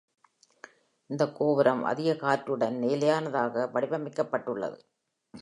[1.09, 4.77] இந்த கோபுரம் அதிக காற்றுடன் நிலையானதாக வடிவமைக்கப்பட்டுள்ளது.